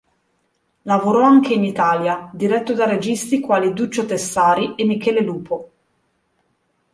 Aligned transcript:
Lavorò 0.81 1.21
anche 1.21 1.53
in 1.53 1.63
Italia, 1.63 2.27
diretto 2.33 2.73
da 2.73 2.87
registi 2.87 3.39
quali 3.39 3.71
Duccio 3.71 4.03
Tessari 4.03 4.73
e 4.73 4.83
Michele 4.85 5.21
Lupo. 5.21 5.69